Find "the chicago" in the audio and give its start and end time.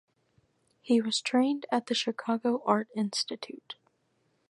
1.85-2.63